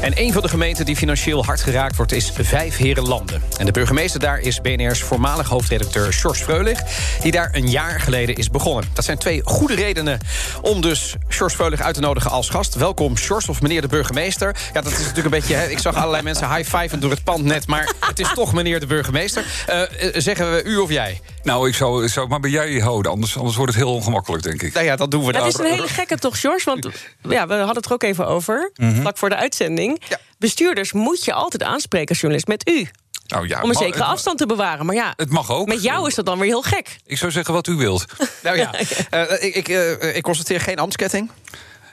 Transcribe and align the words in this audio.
En 0.00 0.12
een 0.14 0.32
van 0.32 0.42
de 0.42 0.48
gemeenten 0.48 0.84
die 0.84 0.96
financieel 0.96 1.44
hard 1.44 1.60
geraakt 1.60 1.96
wordt 1.96 2.12
is 2.12 2.32
Vijf 2.40 2.76
Herenlanden. 2.76 3.42
En 3.58 3.66
de 3.66 3.72
burgemeester 3.72 4.20
daar 4.20 4.38
is 4.38 4.60
BNR's 4.60 5.02
voormalig 5.02 5.48
hoofdredacteur 5.48 6.12
Sjors 6.12 6.40
Freulich... 6.40 6.78
die 7.22 7.32
daar 7.32 7.48
een 7.52 7.70
jaar 7.70 8.00
geleden 8.00 8.34
is 8.34 8.50
begonnen. 8.50 8.84
Dat 8.92 9.04
zijn 9.04 9.18
twee 9.18 9.40
goede 9.44 9.74
redenen 9.74 10.18
om 10.62 10.80
dus 10.80 11.14
Sjors 11.28 11.54
Freulich 11.54 11.80
uit 11.80 11.94
te 11.94 12.00
nodigen 12.00 12.30
als 12.30 12.48
gast. 12.48 12.74
Welkom 12.74 13.16
Sjors 13.16 13.48
of 13.48 13.62
meneer 13.62 13.80
de 13.80 13.88
burgemeester. 13.88 14.56
Ja, 14.72 14.80
dat 14.80 14.92
is 14.92 14.98
natuurlijk 14.98 15.24
een 15.24 15.30
beetje... 15.30 15.54
Hè, 15.54 15.66
ik 15.66 15.78
zag 15.78 15.94
allerlei 15.94 16.22
mensen 16.22 16.54
high-fiven 16.54 17.00
door 17.00 17.10
het 17.10 17.24
pand 17.24 17.44
net... 17.44 17.66
maar 17.66 17.92
het 18.00 18.20
is 18.20 18.32
toch 18.34 18.52
meneer 18.52 18.80
de 18.80 18.86
burgemeester. 18.86 19.44
Uh, 19.70 19.82
zeggen 20.12 20.52
we 20.52 20.62
u 20.64 20.76
of 20.76 20.90
jij? 20.90 21.20
Nou, 21.42 21.68
ik 21.68 21.74
zou, 21.74 22.08
zou 22.08 22.20
het 22.20 22.28
maar 22.28 22.40
bij 22.40 22.50
jij 22.50 22.78
houden. 22.78 23.12
Anders, 23.12 23.36
anders 23.36 23.56
wordt 23.56 23.72
het 23.72 23.82
heel 23.82 23.94
ongemakkelijk, 23.94 24.42
denk 24.42 24.62
ik. 24.62 24.72
Nou 24.72 24.86
ja, 24.86 24.96
dat 24.96 25.10
doen 25.10 25.24
we 25.24 25.32
dan. 25.32 25.44
Het 25.44 25.54
is 25.54 25.60
een 25.60 25.66
hele 25.66 25.88
gekke 25.88 26.18
toch, 26.18 26.36
Sjors? 26.36 26.64
Want 26.64 26.84
ja, 27.22 27.46
we 27.46 27.54
hadden 27.54 27.76
het 27.76 27.86
er 27.86 27.92
ook 27.92 28.02
even 28.02 28.26
over, 28.26 28.70
mhm. 28.76 29.00
vlak 29.00 29.18
voor 29.18 29.28
de 29.28 29.36
uitzending. 29.36 30.02
Bestuurders 30.38 30.92
moet 30.92 31.24
je 31.24 31.32
altijd 31.32 31.62
aanspreken 31.62 32.08
als 32.08 32.20
journalist 32.20 32.48
met 32.48 32.68
u. 32.68 32.88
Nou 33.26 33.48
ja, 33.48 33.62
om 33.62 33.68
een 33.68 33.74
zekere 33.74 34.04
afstand 34.04 34.38
te 34.38 34.46
bewaren. 34.46 34.86
Maar 34.86 34.94
ja, 34.94 35.12
het 35.16 35.30
mag 35.30 35.50
ook. 35.50 35.66
Met 35.66 35.82
jou 35.82 36.06
is 36.06 36.14
dat 36.14 36.26
dan 36.26 36.38
weer 36.38 36.48
heel 36.48 36.62
gek. 36.62 36.96
Ik 37.06 37.18
zou 37.18 37.32
zeggen 37.32 37.54
wat 37.54 37.66
u 37.66 37.74
wilt. 37.74 38.04
nou 38.42 38.56
ja, 38.56 38.74
uh, 39.14 39.42
ik, 39.42 39.54
ik, 39.54 39.68
uh, 39.68 40.16
ik 40.16 40.22
constateer 40.22 40.60
geen 40.60 40.78
ambtsketting. 40.78 41.30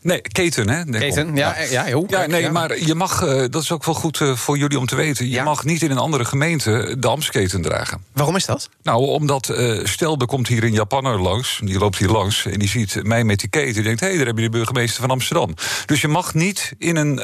Nee, 0.07 0.21
keten, 0.21 0.69
hè? 0.69 0.83
Keten, 0.85 1.35
ja, 1.35 1.55
ja, 1.69 1.83
heel 1.83 2.05
ja, 2.07 2.25
nee, 2.25 2.49
maar 2.49 2.79
je 2.79 2.95
mag, 2.95 3.23
uh, 3.23 3.43
dat 3.49 3.61
is 3.61 3.71
ook 3.71 3.85
wel 3.85 3.95
goed 3.95 4.19
uh, 4.19 4.35
voor 4.35 4.57
jullie 4.57 4.79
om 4.79 4.85
te 4.85 4.95
weten... 4.95 5.29
je 5.29 5.41
mag 5.41 5.63
niet 5.63 5.81
in 5.81 5.91
een 5.91 5.97
andere 5.97 6.25
gemeente 6.25 6.95
de 6.99 7.07
ambtsketen 7.07 7.61
dragen. 7.61 8.03
Waarom 8.13 8.35
is 8.35 8.45
dat? 8.45 8.69
Nou, 8.83 9.05
omdat, 9.05 9.49
uh, 9.49 9.85
stel, 9.85 10.17
er 10.17 10.25
komt 10.25 10.47
hier 10.47 10.63
een 10.63 10.73
Japanner 10.73 11.21
langs... 11.21 11.59
die 11.63 11.77
loopt 11.77 11.97
hier 11.97 12.09
langs 12.09 12.45
en 12.45 12.59
die 12.59 12.67
ziet 12.67 13.03
mij 13.03 13.23
met 13.23 13.39
die 13.39 13.49
keten... 13.49 13.73
die 13.73 13.83
denkt, 13.83 13.99
hé, 13.99 14.07
hey, 14.07 14.17
daar 14.17 14.25
heb 14.25 14.37
je 14.37 14.43
de 14.43 14.49
burgemeester 14.49 15.01
van 15.01 15.09
Amsterdam. 15.09 15.53
Dus 15.85 16.01
je 16.01 16.07
mag 16.07 16.33
niet 16.33 16.73
in 16.77 16.95
een 16.95 17.21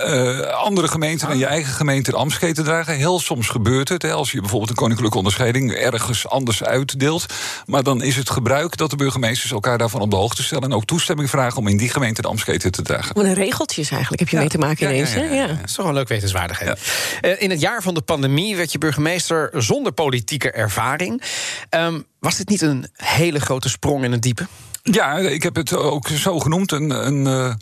andere 0.51 0.87
gemeente... 0.87 1.27
dan 1.27 1.37
je 1.37 1.45
eigen 1.45 1.73
gemeente 1.73 2.11
de 2.11 2.17
ambtsketen 2.17 2.63
dragen. 2.63 2.95
Heel 2.95 3.19
soms 3.19 3.47
gebeurt 3.47 3.89
het, 3.89 4.01
hè, 4.01 4.11
als 4.11 4.31
je 4.31 4.39
bijvoorbeeld 4.39 4.69
een 4.69 4.75
koninklijke 4.75 5.17
onderscheiding... 5.17 5.71
ergens 5.71 6.27
anders 6.27 6.63
uitdeelt. 6.63 7.25
Maar 7.65 7.83
dan 7.83 8.01
is 8.01 8.15
het 8.15 8.29
gebruik 8.29 8.77
dat 8.77 8.89
de 8.89 8.95
burgemeesters 8.95 9.51
elkaar 9.51 9.77
daarvan 9.77 10.01
op 10.01 10.09
de 10.09 10.17
hoogte 10.17 10.43
stellen... 10.43 10.63
en 10.63 10.73
ook 10.75 10.85
toestemming 10.85 11.29
vragen 11.29 11.57
om 11.57 11.67
in 11.67 11.77
die 11.77 11.89
gemeente 11.89 12.21
de 12.21 12.27
ambtsketen 12.27 12.71
te 12.73 12.81
dragen. 12.81 13.15
Wat 13.15 13.25
een 13.25 13.33
regeltjes 13.33 13.89
eigenlijk 13.89 14.19
heb 14.19 14.29
je 14.29 14.37
mee 14.37 14.49
te 14.49 14.57
maken 14.57 14.89
ineens. 14.89 15.13
Ja, 15.13 15.23
ja, 15.23 15.47
Dat 15.47 15.57
is 15.65 15.73
toch 15.73 15.85
een 15.85 15.93
leuk 15.93 16.07
wetenswaardigheid. 16.07 16.79
Uh, 17.21 17.41
in 17.41 17.49
het 17.49 17.59
jaar 17.61 17.81
van 17.81 17.93
de 17.93 18.01
pandemie 18.01 18.55
werd 18.55 18.71
je 18.71 18.77
burgemeester 18.77 19.49
zonder 19.53 19.91
politieke 19.91 20.51
ervaring. 20.51 21.23
Um, 21.69 22.05
was 22.19 22.37
dit 22.37 22.49
niet 22.49 22.61
een 22.61 22.87
hele 22.93 23.39
grote 23.39 23.69
sprong 23.69 24.03
in 24.03 24.11
het 24.11 24.21
diepe? 24.21 24.47
Ja, 24.83 25.17
ik 25.17 25.43
heb 25.43 25.55
het 25.55 25.75
ook 25.75 26.07
zo 26.07 26.39
genoemd. 26.39 26.71
Een, 26.71 26.89
een, 26.89 27.25
uh, 27.25 27.53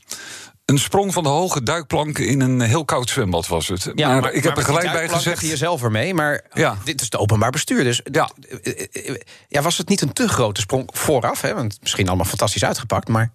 een 0.66 0.80
sprong 0.80 1.14
van 1.14 1.24
de 1.24 1.30
hoge 1.30 1.64
duikplank 1.64 2.18
in 2.18 2.42
een 2.42 2.62
heel 2.62 2.86
koud 2.86 3.10
zwembad 3.10 3.48
was 3.48 3.68
het. 3.68 3.92
Ja, 3.96 4.20
maar, 4.20 4.32
ik 4.32 4.44
heb 4.44 4.58
er 4.58 4.64
gelijk 4.64 4.92
bij 4.92 5.10
gezegd. 5.10 5.42
je 5.42 5.58
zelf 5.58 5.84
ermee, 5.84 6.14
maar 6.14 6.42
ja. 6.54 6.78
dit 6.84 7.00
is 7.00 7.06
het 7.06 7.18
openbaar 7.18 7.52
bestuur. 7.52 7.84
Dus 7.84 8.02
ja. 8.12 8.32
ja, 9.48 9.62
was 9.62 9.78
het 9.78 9.90
niet 9.90 10.02
een 10.02 10.14
te 10.14 10.28
grote 10.28 10.62
sprong 10.62 10.90
vooraf? 10.94 11.42
Hè? 11.42 11.54
Want 11.54 11.78
misschien 11.82 12.08
allemaal 12.08 12.26
fantastisch 12.26 12.66
uitgepakt, 12.66 13.08
maar. 13.08 13.32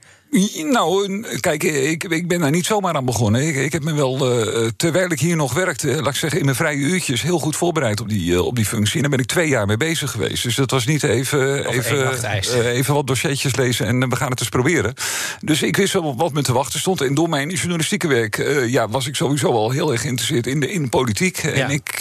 Nou, 0.71 1.21
kijk, 1.41 1.63
ik, 1.63 2.05
ik 2.05 2.29
ben 2.29 2.41
daar 2.41 2.51
niet 2.51 2.67
zomaar 2.67 2.95
aan 2.95 3.05
begonnen. 3.05 3.49
Ik, 3.49 3.57
ik 3.57 3.73
heb 3.73 3.85
me 3.85 3.95
wel, 3.95 4.43
uh, 4.43 4.69
terwijl 4.77 5.11
ik 5.11 5.21
hier 5.21 5.37
nog 5.37 5.55
werkte, 5.55 6.03
laat 6.03 6.07
ik 6.07 6.15
zeggen, 6.15 6.39
in 6.39 6.45
mijn 6.45 6.57
vrije 6.57 6.79
uurtjes 6.79 7.23
heel 7.23 7.39
goed 7.39 7.57
voorbereid 7.57 8.01
op 8.01 8.09
die, 8.09 8.31
uh, 8.31 8.47
op 8.47 8.57
die 8.57 8.65
functie. 8.65 8.95
En 8.95 9.01
daar 9.01 9.11
ben 9.11 9.21
ik 9.21 9.27
twee 9.27 9.49
jaar 9.49 9.67
mee 9.67 9.77
bezig 9.77 10.11
geweest. 10.11 10.43
Dus 10.43 10.55
dat 10.55 10.71
was 10.71 10.87
niet 10.87 11.03
even, 11.03 11.67
even, 11.69 12.19
uh, 12.57 12.67
even 12.67 12.95
wat 12.95 13.07
dossiertjes 13.07 13.57
lezen 13.57 13.87
en 13.87 14.09
we 14.09 14.17
gaan 14.17 14.31
het 14.31 14.41
eens 14.41 14.49
proberen. 14.49 14.95
Dus 15.41 15.63
ik 15.63 15.77
wist 15.77 15.93
wel 15.93 16.17
wat 16.17 16.33
me 16.33 16.43
te 16.43 16.53
wachten 16.53 16.81
stond. 16.81 17.01
En 17.01 17.15
door 17.15 17.29
mijn 17.29 17.49
journalistieke 17.51 18.09
werk 18.09 18.37
ja, 18.67 18.89
was 18.89 19.07
ik 19.07 19.17
sowieso 19.17 19.53
al 19.53 19.71
heel 19.71 19.93
erg 19.93 20.01
geïnteresseerd 20.01 20.47
in 20.47 20.61
de, 20.61 20.73
in 20.73 20.89
politiek. 20.89 21.43
Ja. 21.43 21.51
En 21.51 21.71
ik, 21.71 22.01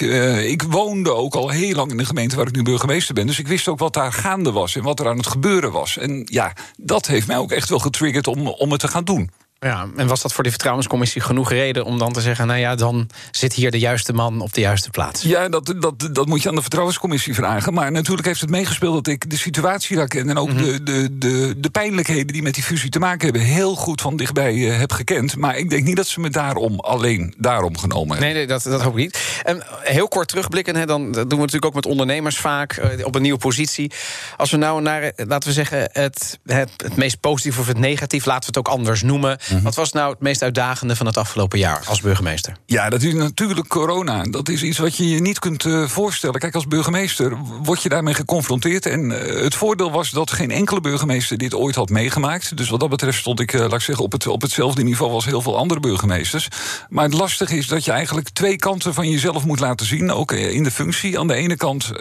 ik 0.50 0.64
woonde 0.64 1.14
ook 1.14 1.36
al 1.36 1.50
heel 1.50 1.76
lang 1.76 1.92
in 1.92 1.98
de 1.98 2.06
gemeente 2.06 2.36
waar 2.36 2.48
ik 2.48 2.56
nu 2.56 2.64
burgemeester 2.64 3.14
ben. 3.14 3.28
Dus 3.28 3.40
ik 3.40 3.48
wist 3.48 3.68
ook 3.68 3.80
wat 3.80 3.94
daar 3.94 4.14
gaande 4.14 4.52
was 4.52 4.76
en 4.76 4.84
wat 4.84 5.00
er 5.00 5.08
aan 5.08 5.18
het 5.18 5.28
gebeuren 5.28 5.72
was. 5.72 5.98
En 5.98 6.28
ja, 6.32 6.54
dat 6.78 7.08
heeft 7.08 7.28
mij 7.28 7.38
ook 7.38 7.52
echt 7.52 7.70
wel 7.70 7.80
getriggerd 7.80 8.25
om, 8.28 8.48
om 8.48 8.72
het 8.72 8.80
te 8.80 8.88
gaan 8.88 9.04
doen. 9.04 9.30
Ja, 9.60 9.88
en 9.96 10.08
was 10.08 10.22
dat 10.22 10.34
voor 10.34 10.44
de 10.44 10.50
vertrouwenscommissie 10.50 11.22
genoeg 11.22 11.50
reden 11.50 11.86
om 11.86 11.98
dan 11.98 12.14
te 12.14 12.22
zeggen: 12.22 12.48
nou 12.48 12.60
ja, 12.60 12.76
dan 12.76 13.10
zit 13.32 13.54
hier 13.54 13.72
de 13.72 13.80
juiste 13.80 14.14
man 14.14 14.42
op 14.42 14.54
de 14.54 14.62
juiste 14.62 14.90
plaats? 14.90 15.22
Ja, 15.22 15.50
dat, 15.50 15.74
dat, 15.78 16.10
dat 16.12 16.26
moet 16.26 16.42
je 16.42 16.50
aan 16.50 16.56
de 16.56 16.62
vertrouwenscommissie 16.62 17.34
vragen. 17.34 17.74
Maar 17.74 17.92
natuurlijk 17.92 18.28
heeft 18.28 18.42
het 18.42 18.50
meegespeeld 18.50 18.94
dat 18.94 19.08
ik 19.08 19.30
de 19.30 19.38
situatie 19.38 19.96
daar 19.96 20.08
ken 20.08 20.30
en 20.30 20.38
ook 20.38 20.50
mhm. 20.50 20.64
de, 20.64 20.84
de, 20.84 21.18
de, 21.18 21.54
de 21.58 21.70
pijnlijkheden 21.70 22.28
die 22.28 22.42
met 22.42 22.54
die 22.54 22.64
fusie 22.64 22.90
te 22.90 23.00
maken 23.00 23.24
hebben, 23.24 23.42
heel 23.42 23.76
goed 23.76 24.02
van 24.02 24.16
dichtbij 24.16 24.54
uh, 24.54 24.78
heb 24.78 24.92
gekend. 24.92 25.38
Maar 25.38 25.58
ik 25.58 25.70
denk 25.70 25.84
niet 25.84 25.96
dat 25.96 26.08
ze 26.08 26.20
me 26.20 26.30
daarom 26.30 26.80
alleen 26.80 27.34
daarom 27.38 27.78
genomen 27.78 28.10
hebben. 28.10 28.26
Nee, 28.26 28.34
nee 28.34 28.48
dat, 28.48 28.64
dat 28.64 28.82
hoop 28.82 28.98
ik 28.98 29.04
niet. 29.04 29.42
En 29.44 29.64
heel 29.82 30.08
kort 30.08 30.28
terugblikken, 30.28 30.76
hè, 30.76 30.86
dan 30.86 31.12
doen 31.12 31.28
we 31.28 31.36
natuurlijk 31.36 31.66
ook 31.66 31.74
met 31.74 31.86
ondernemers 31.86 32.38
vaak 32.38 32.78
uh, 32.78 33.06
op 33.06 33.16
een 33.16 33.22
nieuwe 33.22 33.40
positie. 33.40 33.92
Als 34.38 34.52
we 34.52 34.58
nou 34.58 34.82
naar, 34.82 35.12
laten 35.16 35.50
we 35.50 35.54
zeggen, 35.54 35.90
het, 35.92 36.40
het, 36.46 36.72
het 36.78 36.96
meest 36.96 37.20
positief 37.20 37.60
of 37.60 37.68
het 37.68 37.78
negatief, 37.78 38.26
laten 38.26 38.42
we 38.42 38.60
het 38.60 38.68
ook 38.68 38.74
anders 38.74 39.02
noemen. 39.02 39.38
Mhm. 39.50 39.62
Wat 39.62 39.76
was 39.76 39.92
nou 39.92 40.12
het 40.12 40.22
meest 40.22 40.42
uitdagende 40.42 40.96
van 40.96 41.06
het 41.06 41.18
afgelopen 41.18 41.60
jaar 41.60 41.84
als 41.88 42.02
burgemeester? 42.02 42.56
Ja, 42.66 42.90
dat 42.90 43.02
is 43.02 43.14
natuurlijk 43.14 43.68
corona. 43.68 44.24
Dat 44.24 44.50
is 44.50 44.64
iets 44.64 44.78
wat 44.78 44.96
je 44.96 45.10
je 45.10 45.22
niet 45.22 45.40
kunt 45.40 45.66
uh, 45.66 45.88
voorstellen. 45.88 46.40
Kijk, 46.40 46.56
als 46.56 46.68
burgemeester 46.68 47.38
word 47.64 47.82
je 47.82 47.90
daarmee 47.90 48.14
geconfronteerd. 48.14 48.86
En 48.86 49.10
uh, 49.10 49.44
het 49.44 49.56
voordeel 49.56 49.92
was 49.92 50.10
dat 50.10 50.32
geen 50.32 50.52
enkele 50.52 50.82
burgemeester 50.82 51.38
dit 51.38 51.54
ooit 51.54 51.76
had 51.76 51.90
meegemaakt. 51.90 52.58
Dus 52.58 52.70
wat 52.70 52.80
dat 52.80 52.90
betreft 52.90 53.18
stond 53.18 53.40
ik, 53.40 53.54
uh, 53.54 53.62
laat 53.62 53.74
ik 53.74 53.80
zeggen, 53.80 54.06
op, 54.06 54.12
het, 54.12 54.28
op 54.28 54.42
hetzelfde 54.42 54.84
niveau 54.84 55.12
als 55.12 55.26
heel 55.26 55.42
veel 55.42 55.58
andere 55.58 55.80
burgemeesters. 55.80 56.48
Maar 56.90 57.04
het 57.04 57.14
lastige 57.14 57.58
is 57.58 57.68
dat 57.68 57.86
je 57.86 57.92
eigenlijk 57.92 58.30
twee 58.30 58.56
kanten 58.56 58.94
van 58.94 59.10
jezelf 59.10 59.46
moet 59.46 59.60
laten 59.60 59.86
zien. 59.86 60.12
Ook 60.12 60.32
in 60.32 60.64
de 60.64 60.72
functie. 60.72 61.20
Aan 61.20 61.28
de 61.28 61.34
ene 61.34 61.56
kant 61.56 61.92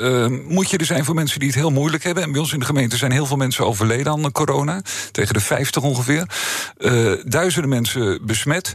moet 0.48 0.70
je 0.70 0.78
er 0.78 0.84
zijn 0.84 1.04
voor 1.04 1.14
mensen 1.14 1.38
die 1.38 1.48
het 1.48 1.58
heel 1.58 1.70
moeilijk 1.70 2.04
hebben. 2.04 2.22
En 2.22 2.32
bij 2.32 2.40
ons 2.40 2.52
in 2.52 2.58
de 2.58 2.64
gemeente 2.64 2.96
zijn 2.96 3.12
heel 3.12 3.26
veel 3.26 3.36
mensen 3.36 3.66
overleden 3.66 4.12
aan 4.12 4.32
corona. 4.32 4.82
Tegen 5.10 5.34
de 5.34 5.40
50 5.40 5.82
ongeveer. 5.82 6.26
Duizenden 7.34 7.70
mensen 7.70 8.26
besmet. 8.26 8.72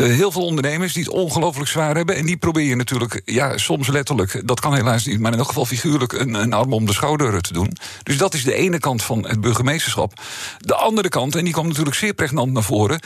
Eh, 0.00 0.06
heel 0.06 0.32
veel 0.32 0.44
ondernemers 0.44 0.92
die 0.92 1.02
het 1.02 1.12
ongelooflijk 1.12 1.68
zwaar 1.68 1.96
hebben. 1.96 2.16
En 2.16 2.26
die 2.26 2.36
probeer 2.36 2.64
je 2.64 2.76
natuurlijk, 2.76 3.22
ja, 3.24 3.58
soms 3.58 3.88
letterlijk, 3.88 4.42
dat 4.44 4.60
kan 4.60 4.74
helaas 4.74 5.06
niet, 5.06 5.20
maar 5.20 5.32
in 5.32 5.38
elk 5.38 5.48
geval 5.48 5.64
figuurlijk 5.64 6.12
een, 6.12 6.34
een 6.34 6.52
arm 6.52 6.72
om 6.72 6.86
de 6.86 6.92
schouder 6.92 7.40
te 7.40 7.52
doen. 7.52 7.76
Dus 8.02 8.16
dat 8.16 8.34
is 8.34 8.44
de 8.44 8.54
ene 8.54 8.78
kant 8.78 9.02
van 9.02 9.26
het 9.26 9.40
burgemeesterschap. 9.40 10.20
De 10.58 10.74
andere 10.74 11.08
kant, 11.08 11.36
en 11.36 11.44
die 11.44 11.52
komt 11.52 11.66
natuurlijk 11.66 11.96
zeer 11.96 12.14
pregnant 12.14 12.52
naar 12.52 12.62
voren, 12.62 13.00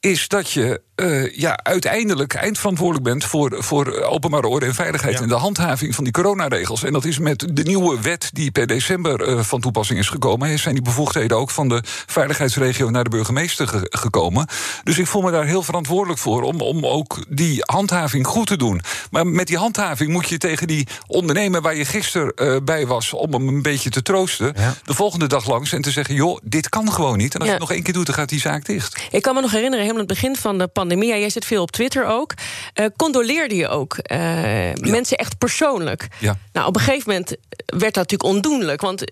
is 0.00 0.28
dat 0.28 0.50
je 0.50 0.80
uh, 0.96 1.36
ja, 1.36 1.58
uiteindelijk 1.62 2.34
eindverantwoordelijk 2.34 3.04
bent 3.04 3.24
voor, 3.24 3.56
voor 3.58 4.02
openbare 4.02 4.46
orde 4.46 4.66
en 4.66 4.74
veiligheid 4.74 5.20
en 5.20 5.28
de 5.28 5.34
handhaving 5.34 5.94
van 5.94 6.04
die 6.04 6.12
coronaregels. 6.12 6.84
En 6.84 6.92
dat 6.92 7.04
is 7.04 7.18
met 7.18 7.46
de 7.52 7.62
nieuwe 7.62 8.00
wet 8.00 8.30
die 8.32 8.50
per 8.50 8.66
december 8.66 9.28
uh, 9.28 9.40
van 9.40 9.60
toepassing 9.60 9.98
is 9.98 10.08
gekomen, 10.08 10.58
zijn 10.58 10.74
die 10.74 10.84
bevoegdheden 10.84 11.36
ook 11.36 11.50
van 11.50 11.68
de 11.68 11.80
veiligheidsregio 12.06 12.90
naar 12.90 13.04
de 13.04 13.10
burgemeester 13.10 13.68
ge 13.68 13.86
gekomen. 13.90 14.46
Dus 14.82 14.98
ik 14.98 15.06
voel 15.06 15.22
me 15.22 15.30
daar 15.30 15.46
heel 15.46 15.62
verantwoordelijk 15.62 16.20
voor 16.20 16.35
om, 16.42 16.60
om 16.60 16.86
ook 16.86 17.24
die 17.28 17.62
handhaving 17.64 18.26
goed 18.26 18.46
te 18.46 18.56
doen. 18.56 18.80
Maar 19.10 19.26
met 19.26 19.46
die 19.46 19.56
handhaving 19.56 20.10
moet 20.10 20.28
je 20.28 20.38
tegen 20.38 20.66
die 20.66 20.86
ondernemer 21.06 21.62
waar 21.62 21.76
je 21.76 21.84
gisteren 21.84 22.32
uh, 22.36 22.56
bij 22.62 22.86
was 22.86 23.12
om 23.12 23.32
hem 23.32 23.48
een 23.48 23.62
beetje 23.62 23.90
te 23.90 24.02
troosten, 24.02 24.52
ja. 24.56 24.74
de 24.84 24.94
volgende 24.94 25.26
dag 25.26 25.46
langs 25.46 25.72
en 25.72 25.82
te 25.82 25.90
zeggen: 25.90 26.14
joh, 26.14 26.38
dit 26.42 26.68
kan 26.68 26.92
gewoon 26.92 27.16
niet. 27.16 27.34
En 27.34 27.40
als 27.40 27.48
ja. 27.48 27.54
je 27.54 27.60
het 27.60 27.68
nog 27.68 27.76
één 27.76 27.82
keer 27.82 27.92
doet, 27.92 28.06
dan 28.06 28.14
gaat 28.14 28.28
die 28.28 28.40
zaak 28.40 28.64
dicht. 28.64 29.00
Ik 29.10 29.22
kan 29.22 29.34
me 29.34 29.40
nog 29.40 29.50
herinneren, 29.50 29.84
helemaal 29.84 30.02
aan 30.02 30.08
het 30.08 30.20
begin 30.20 30.36
van 30.36 30.58
de 30.58 30.66
pandemie, 30.66 31.08
ja, 31.08 31.16
jij 31.16 31.30
zit 31.30 31.44
veel 31.44 31.62
op 31.62 31.70
Twitter 31.70 32.06
ook. 32.06 32.34
Uh, 32.74 32.86
condoleerde 32.96 33.56
je 33.56 33.68
ook 33.68 33.96
uh, 34.12 34.74
ja. 34.74 34.90
mensen 34.90 35.16
echt 35.16 35.38
persoonlijk? 35.38 36.08
Ja. 36.18 36.38
Nou, 36.52 36.66
op 36.66 36.74
een 36.74 36.82
gegeven 36.82 37.10
moment 37.10 37.36
werd 37.66 37.94
dat 37.94 38.10
natuurlijk 38.10 38.30
ondoenlijk, 38.30 38.80
want 38.80 39.02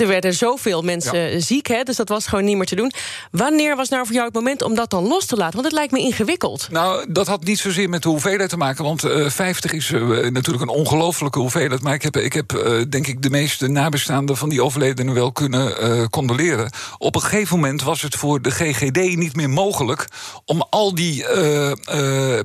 er 0.00 0.06
werden 0.06 0.34
zoveel 0.34 0.82
mensen 0.82 1.42
ziek, 1.42 1.66
hè, 1.66 1.82
dus 1.82 1.96
dat 1.96 2.08
was 2.08 2.26
gewoon 2.26 2.44
niet 2.44 2.56
meer 2.56 2.66
te 2.66 2.74
doen. 2.74 2.92
Wanneer 3.30 3.76
was 3.76 3.88
nou 3.88 4.04
voor 4.04 4.14
jou 4.14 4.26
het 4.26 4.34
moment 4.34 4.62
om 4.62 4.74
dat 4.74 4.90
dan 4.90 5.06
los 5.06 5.26
te 5.26 5.36
laten? 5.36 5.54
Want 5.54 5.64
het 5.64 5.74
lijkt 5.74 5.92
me 5.92 5.98
ingewikkeld. 5.98 6.61
Nou, 6.70 7.04
dat 7.08 7.26
had 7.26 7.44
niet 7.44 7.58
zozeer 7.58 7.88
met 7.88 8.02
de 8.02 8.08
hoeveelheid 8.08 8.50
te 8.50 8.56
maken. 8.56 8.84
Want 8.84 9.04
uh, 9.04 9.28
50 9.28 9.72
is 9.72 9.90
natuurlijk 10.30 10.60
een 10.60 10.68
ongelofelijke 10.68 11.38
hoeveelheid. 11.38 11.82
Maar 11.82 11.94
ik 11.94 12.02
heb, 12.02 12.16
ik 12.16 12.32
heb 12.32 12.48
denk 12.88 13.06
ik 13.06 13.22
de 13.22 13.30
meeste 13.30 13.68
nabestaanden 13.68 14.36
van 14.36 14.48
die 14.48 14.62
overledenen 14.62 15.14
wel 15.14 15.32
kunnen 15.32 16.10
condoleren. 16.10 16.70
Op 16.98 17.14
een 17.14 17.20
gegeven 17.20 17.56
moment 17.56 17.82
was 17.82 18.02
het 18.02 18.14
voor 18.14 18.42
de 18.42 18.50
GGD 18.50 19.16
niet 19.16 19.36
meer 19.36 19.50
mogelijk 19.50 20.08
om 20.44 20.66
al 20.70 20.94
die 20.94 21.24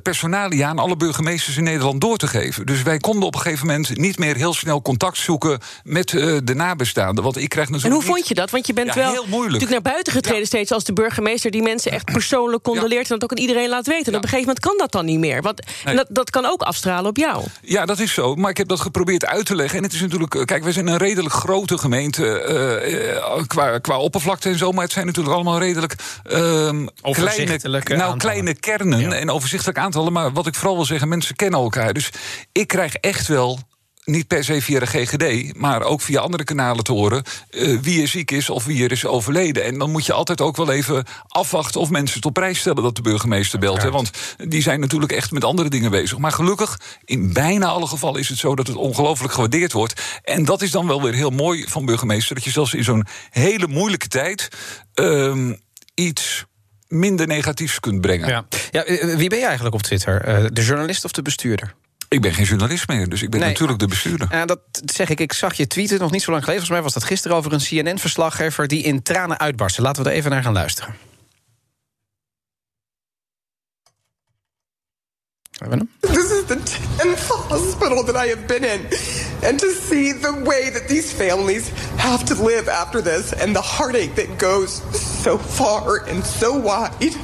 personalia 0.03 0.67
aan 0.67 0.79
alle 0.79 0.97
burgemeesters 0.97 1.57
in 1.57 1.63
Nederland 1.63 2.01
door 2.01 2.17
te 2.17 2.27
geven. 2.27 2.65
Dus 2.65 2.81
wij 2.81 2.97
konden 2.97 3.27
op 3.27 3.35
een 3.35 3.41
gegeven 3.41 3.67
moment 3.67 3.97
niet 3.97 4.17
meer 4.17 4.35
heel 4.35 4.53
snel 4.53 4.81
contact 4.81 5.17
zoeken 5.17 5.59
met 5.83 6.09
de 6.09 6.53
nabestaanden. 6.55 7.23
Want 7.23 7.37
ik 7.37 7.49
krijg 7.49 7.69
natuurlijk. 7.69 8.01
En 8.01 8.07
hoe 8.07 8.15
vond 8.15 8.27
je 8.27 8.33
dat? 8.33 8.49
Want 8.49 8.67
je 8.67 8.73
bent 8.73 8.93
wel 8.93 9.25
natuurlijk 9.29 9.69
naar 9.69 9.81
buiten 9.81 10.13
getreden 10.13 10.47
steeds 10.47 10.71
als 10.71 10.83
de 10.83 10.93
burgemeester 10.93 11.51
die 11.51 11.61
mensen 11.61 11.91
echt 11.91 12.05
persoonlijk 12.05 12.63
condoleert 12.63 13.11
en 13.11 13.19
dat 13.19 13.23
ook 13.23 13.31
aan 13.31 13.43
iedereen 13.43 13.69
laat 13.69 13.87
weten. 13.87 14.06
En 14.07 14.15
op 14.15 14.23
een 14.23 14.29
gegeven 14.29 14.47
moment 14.47 14.59
kan 14.59 14.77
dat 14.77 14.91
dan 14.91 15.05
niet 15.05 15.19
meer. 15.19 15.41
Want 15.41 15.61
dat, 15.83 16.07
dat 16.09 16.29
kan 16.29 16.45
ook 16.45 16.61
afstralen 16.61 17.09
op 17.09 17.17
jou. 17.17 17.43
Ja, 17.61 17.85
dat 17.85 17.99
is 17.99 18.13
zo. 18.13 18.35
Maar 18.35 18.49
ik 18.49 18.57
heb 18.57 18.67
dat 18.67 18.79
geprobeerd 18.79 19.25
uit 19.25 19.45
te 19.45 19.55
leggen. 19.55 19.77
En 19.77 19.83
het 19.83 19.93
is 19.93 20.01
natuurlijk, 20.01 20.35
eh, 20.35 20.45
kijk, 20.45 20.63
we 20.63 20.71
zijn 20.71 20.87
een 20.87 20.97
redelijk 20.97 21.33
grote 21.33 21.77
gemeente 21.77 22.25
uh, 23.37 23.43
qua, 23.47 23.79
qua 23.79 23.97
oppervlakte 23.97 24.49
en 24.49 24.57
zo. 24.57 24.71
Maar 24.71 24.83
het 24.83 24.93
zijn 24.93 25.05
natuurlijk 25.05 25.35
allemaal 25.35 25.59
redelijk 25.59 25.95
uh, 26.31 26.69
kleine, 27.01 27.59
nou, 27.83 28.17
kleine 28.17 28.53
kernen 28.53 29.13
en 29.13 29.29
overzichtelijk 29.29 29.77
aantallen. 29.77 30.13
Maar 30.13 30.31
wat 30.31 30.47
ik 30.47 30.55
vooral 30.55 30.75
wil 30.75 30.85
zeggen, 30.85 31.07
mensen 31.07 31.35
kennen 31.35 31.59
elkaar. 31.59 31.93
Dus 31.93 32.09
ik 32.51 32.67
krijg 32.67 32.95
echt 32.95 33.27
wel 33.27 33.59
niet 34.07 34.27
per 34.27 34.43
se 34.43 34.61
via 34.61 34.79
de 34.79 34.85
GGD, 34.85 35.57
maar 35.57 35.81
ook 35.81 36.01
via 36.01 36.19
andere 36.19 36.43
kanalen 36.43 36.83
te 36.83 36.91
horen 36.91 37.23
uh, 37.51 37.79
wie 37.79 38.01
er 38.01 38.07
ziek 38.07 38.31
is 38.31 38.49
of 38.49 38.65
wie 38.65 38.83
er 38.83 38.91
is 38.91 39.05
overleden. 39.05 39.63
En 39.63 39.77
dan 39.77 39.91
moet 39.91 40.05
je 40.05 40.13
altijd 40.13 40.41
ook 40.41 40.57
wel 40.57 40.71
even 40.71 41.05
afwachten 41.27 41.81
of 41.81 41.89
mensen 41.89 42.15
het 42.15 42.25
op 42.25 42.33
prijs 42.33 42.59
stellen 42.59 42.83
dat 42.83 42.95
de 42.95 43.01
burgemeester 43.01 43.59
belt. 43.59 43.81
Hè, 43.81 43.91
want 43.91 44.11
die 44.37 44.61
zijn 44.61 44.79
natuurlijk 44.79 45.11
echt 45.11 45.31
met 45.31 45.43
andere 45.43 45.69
dingen 45.69 45.91
bezig. 45.91 46.17
Maar 46.17 46.31
gelukkig, 46.31 46.79
in 47.05 47.33
bijna 47.33 47.67
alle 47.67 47.87
gevallen 47.87 48.19
is 48.19 48.29
het 48.29 48.37
zo 48.37 48.55
dat 48.55 48.67
het 48.67 48.75
ongelooflijk 48.75 49.33
gewaardeerd 49.33 49.71
wordt. 49.71 50.01
En 50.23 50.45
dat 50.45 50.61
is 50.61 50.71
dan 50.71 50.87
wel 50.87 51.01
weer 51.01 51.13
heel 51.13 51.29
mooi 51.29 51.65
van 51.67 51.85
burgemeester, 51.85 52.35
dat 52.35 52.43
je 52.43 52.51
zelfs 52.51 52.73
in 52.73 52.83
zo'n 52.83 53.05
hele 53.29 53.67
moeilijke 53.67 54.07
tijd 54.07 54.47
uh, 54.95 55.51
iets 55.93 56.45
minder 56.87 57.27
negatiefs 57.27 57.79
kunt 57.79 58.01
brengen. 58.01 58.29
Ja. 58.29 58.45
ja 58.71 58.83
eh, 58.83 59.15
wie 59.15 59.29
ben 59.29 59.39
je 59.39 59.45
eigenlijk 59.45 59.75
op 59.75 59.81
Twitter? 59.81 60.27
Uh, 60.27 60.49
de 60.53 60.63
journalist 60.63 61.05
of 61.05 61.11
de 61.11 61.21
bestuurder? 61.21 61.75
Ik 62.09 62.21
ben 62.21 62.33
geen 62.33 62.45
journalist 62.45 62.87
meer, 62.87 63.09
dus 63.09 63.21
ik 63.21 63.29
ben 63.29 63.39
natuurlijk 63.39 63.79
de 63.79 63.87
bestuurder. 63.87 64.27
Ja, 64.31 64.45
dat 64.45 64.59
zeg 64.85 65.09
ik. 65.09 65.19
Ik 65.19 65.33
zag 65.33 65.53
je 65.53 65.67
tweeten 65.67 65.99
nog 65.99 66.11
niet 66.11 66.21
zo 66.21 66.31
lang 66.31 66.43
geleden. 66.43 66.65
Volgens 66.65 66.69
mij 66.69 66.81
was 66.81 66.93
dat 66.93 67.03
gisteren 67.03 67.37
over 67.37 67.53
een 67.53 67.59
CNN-verslaggever... 67.59 68.67
die 68.67 68.83
in 68.83 69.01
tranen 69.01 69.39
uitbarstte. 69.39 69.81
Laten 69.81 70.03
we 70.03 70.09
er 70.09 70.15
even 70.15 70.31
naar 70.31 70.43
gaan 70.43 70.53
luisteren. 70.53 70.95
This 76.01 76.31
is 76.31 76.45
the 76.45 76.55
10th 76.55 77.49
hospital 77.49 78.03
that 78.03 78.15
I 78.15 78.27
have 78.27 78.45
been 78.45 78.63
in. 78.63 78.81
And 79.43 79.59
to 79.59 79.71
see 79.71 80.13
the 80.13 80.43
way 80.45 80.69
that 80.69 80.87
these 80.87 81.11
families 81.11 81.71
have 81.97 82.25
to 82.25 82.35
live 82.35 82.69
after 82.69 83.01
this 83.01 83.33
and 83.33 83.55
the 83.55 83.61
heartache 83.61 84.15
that 84.15 84.37
goes 84.37 84.81
so 85.23 85.37
far 85.37 86.05
and 86.07 86.23
so 86.23 86.59
wide, 86.59 87.15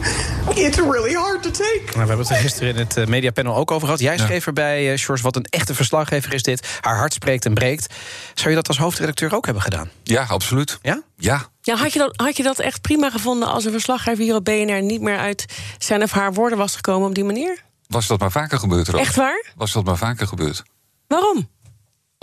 it's 0.49 0.77
really 0.77 1.13
hard 1.13 1.43
to 1.43 1.51
take. 1.51 1.81
Nou, 1.83 1.91
we 1.91 1.97
hebben 1.97 2.17
het 2.17 2.29
er 2.29 2.35
gisteren 2.35 2.69
in 2.69 2.77
het 2.77 2.97
eh, 2.97 3.05
mediapanel 3.05 3.55
ook 3.55 3.71
over 3.71 3.85
gehad. 3.85 4.01
Jij 4.01 4.17
schreef 4.17 4.47
erbij, 4.47 4.91
uh, 4.91 4.97
George, 4.97 5.23
wat 5.23 5.35
een 5.35 5.45
echte 5.49 5.75
verslaggever 5.75 6.33
is 6.33 6.43
dit. 6.43 6.77
Haar 6.81 6.97
hart 6.97 7.13
spreekt 7.13 7.45
en 7.45 7.53
breekt. 7.53 7.93
Zou 8.33 8.49
je 8.49 8.55
dat 8.55 8.67
als 8.67 8.77
hoofdredacteur 8.77 9.35
ook 9.35 9.45
hebben 9.45 9.63
gedaan? 9.63 9.89
Ja, 10.03 10.23
absoluut. 10.23 10.79
Ja? 10.81 11.01
Ja. 11.17 11.45
Ja, 11.61 11.75
had 11.75 11.93
je, 11.93 11.99
dat, 11.99 12.13
had 12.15 12.37
je 12.37 12.43
dat 12.43 12.59
echt 12.59 12.81
prima 12.81 13.09
gevonden 13.09 13.47
als 13.47 13.65
een 13.65 13.71
verslaggever 13.71 14.23
hier 14.23 14.35
op 14.35 14.45
BNR 14.45 14.81
niet 14.81 15.01
meer 15.01 15.17
uit 15.17 15.45
zijn 15.77 16.03
of 16.03 16.11
haar 16.11 16.33
woorden 16.33 16.57
was 16.57 16.75
gekomen 16.75 17.07
op 17.07 17.15
die 17.15 17.23
manier? 17.23 17.61
Was 17.87 18.07
dat 18.07 18.19
maar 18.19 18.31
vaker 18.31 18.59
gebeurd, 18.59 18.87
Roos? 18.87 19.01
Echt 19.01 19.15
waar? 19.15 19.45
Was 19.55 19.71
dat 19.71 19.83
maar 19.83 19.97
vaker 19.97 20.27
gebeurd. 20.27 20.63
Waarom? 21.07 21.49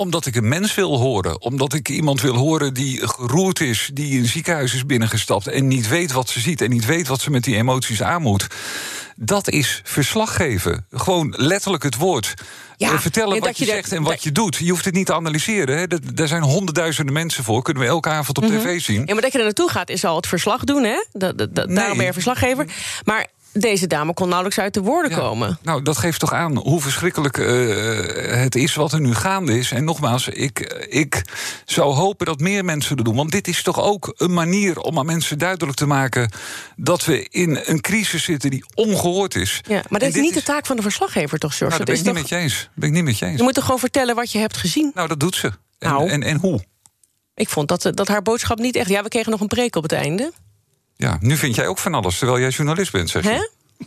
Omdat 0.01 0.27
ik 0.27 0.37
een 0.37 0.49
mens 0.49 0.75
wil 0.75 0.99
horen. 0.99 1.41
Omdat 1.41 1.73
ik 1.73 1.89
iemand 1.89 2.21
wil 2.21 2.35
horen 2.35 2.75
die 2.75 3.09
geroerd 3.09 3.61
is, 3.61 3.91
die 3.93 4.13
in 4.13 4.19
een 4.19 4.29
ziekenhuis 4.29 4.75
is 4.75 4.87
binnengestapt 4.87 5.47
en 5.47 5.69
niet 5.69 5.89
weet 5.89 6.13
wat 6.13 6.29
ze 6.29 6.41
ziet 6.41 6.61
en 6.61 6.71
niet 6.71 6.87
weet 6.87 7.09
wat 7.09 7.21
ze 7.21 7.31
met 7.31 7.45
die 7.45 7.57
emoties 7.57 8.03
aan 8.03 8.23
moet. 8.23 8.47
Dat 9.17 9.49
is 9.49 9.81
verslaggeven. 9.85 10.87
Gewoon 10.91 11.35
letterlijk 11.37 11.83
het 11.83 11.97
woord. 11.97 12.35
Ja, 12.77 12.93
eh, 12.93 12.99
vertellen 12.99 13.41
wat 13.41 13.59
je, 13.59 13.65
zegt 13.65 13.93
en 13.93 14.03
wat 14.03 14.23
je 14.23 14.33
doet. 14.33 14.57
Je 14.57 14.71
hoeft 14.71 14.85
het 14.85 14.95
niet 14.95 15.07
te 15.07 15.15
analyseren. 15.15 15.79
Hè. 15.79 15.87
Daar 16.15 16.29
zijn 16.29 16.43
honderdduizenden 16.43 17.15
mensen 17.15 17.45
voor. 17.45 17.63
Kunnen 17.63 17.83
we 17.83 17.89
elke 17.89 18.09
avond 18.09 18.39
op 18.39 18.45
mhm. 18.45 18.59
tv 18.59 18.81
zien. 18.81 19.03
Ja, 19.07 19.13
maar 19.13 19.23
dat 19.23 19.33
je 19.33 19.39
er 19.39 19.45
naartoe 19.45 19.71
gaat 19.71 19.89
is 19.89 20.05
al 20.05 20.17
het 20.17 20.27
verslag 20.27 20.65
doen. 20.65 20.85
Hè? 20.85 21.05
Daarom 21.13 21.97
ben 21.97 22.05
je 22.05 22.13
verslaggever. 22.13 22.67
Maar 23.05 23.27
deze 23.53 23.87
dame 23.87 24.15
kon 24.15 24.27
nauwelijks 24.27 24.61
uit 24.61 24.75
de 24.75 24.81
woorden 24.81 25.19
komen. 25.19 25.59
Nou, 25.63 25.83
dat 25.83 25.97
geeft 25.97 26.21
toch 26.21 26.33
aan 26.33 26.57
hoe 26.57 26.81
verschrikkelijk 26.81 27.39
uh, 27.39 28.41
het 28.41 28.55
is 28.55 28.75
wat 28.75 28.93
er 28.93 29.01
nu 29.01 29.15
gaande 29.15 29.59
is. 29.59 29.71
En 29.71 29.85
nogmaals, 29.85 30.29
ik, 30.29 30.59
ik 30.89 31.23
zou 31.65 31.95
hopen 31.95 32.27
dat 32.27 32.41
meer 32.41 32.65
mensen 32.65 32.97
het 32.97 33.05
doen. 33.05 33.17
Want 33.17 33.31
dit 33.31 33.49
is 33.49 33.63
toch 33.63 33.81
ook 33.81 34.15
een 34.17 34.33
manier 34.33 34.79
om 34.79 34.99
aan 34.99 35.07
mensen 35.07 35.39
duidelijk 35.39 35.77
te 35.77 35.87
maken... 35.87 36.31
dat 36.77 37.05
we 37.05 37.27
in 37.29 37.61
een 37.65 37.81
crisis 37.81 38.25
zitten 38.25 38.51
die 38.51 38.65
ongehoord 38.75 39.35
is. 39.35 39.61
Ja, 39.69 39.83
maar 39.89 40.01
dat 40.01 40.09
is 40.09 40.21
niet 40.21 40.35
de 40.35 40.43
taak 40.43 40.67
van 40.67 40.77
de 40.77 40.83
verslaggever, 40.83 41.39
toch, 41.39 41.57
George? 41.57 41.77
Nou, 41.77 41.87
dat, 41.87 42.05
ben, 42.05 42.13
ik 42.13 42.15
niet 42.15 42.23
met 42.23 42.29
je 42.29 42.37
eens. 42.37 42.71
ben 42.75 42.89
ik 42.89 42.95
niet 42.95 43.05
met 43.05 43.19
je 43.19 43.27
eens. 43.27 43.37
Je 43.37 43.43
moet 43.43 43.55
toch 43.55 43.65
gewoon 43.65 43.81
vertellen 43.81 44.15
wat 44.15 44.33
je 44.33 44.39
hebt 44.39 44.57
gezien? 44.57 44.91
Nou, 44.95 45.09
dat 45.09 45.21
doet 45.21 45.37
ze. 45.37 45.47
En, 45.79 45.91
nou. 45.91 46.09
en, 46.09 46.23
en 46.23 46.37
hoe? 46.37 46.65
Ik 47.35 47.49
vond 47.49 47.69
dat, 47.69 47.91
dat 47.95 48.09
haar 48.09 48.23
boodschap 48.23 48.59
niet 48.59 48.77
echt... 48.77 48.89
Ja, 48.89 49.03
we 49.03 49.09
kregen 49.09 49.31
nog 49.31 49.41
een 49.41 49.47
preek 49.47 49.77
op 49.77 49.83
het 49.83 49.93
einde. 49.93 50.33
Ja, 51.01 51.17
nu 51.21 51.37
vind 51.37 51.55
jij 51.55 51.67
ook 51.67 51.79
van 51.79 51.95
alles, 51.95 52.19
terwijl 52.19 52.41
jij 52.41 52.49
journalist 52.49 52.93
bent, 52.93 53.11
zeg 53.11 53.23
je. 53.23 53.29
Hè? 53.29 53.41